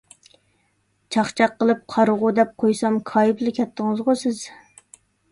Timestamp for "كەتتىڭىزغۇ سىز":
3.59-4.41